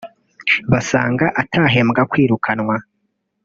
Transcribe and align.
basanga 0.71 1.25
atahembwa 1.41 2.01
kwirukanwa 2.11 2.75